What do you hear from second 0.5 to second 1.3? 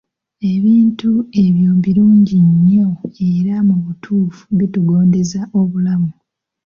Ebintu